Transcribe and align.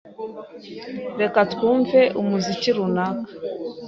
Reka 1.21 1.39
twumve 1.53 1.99
umuziki 2.21 2.69
runaka. 2.77 3.29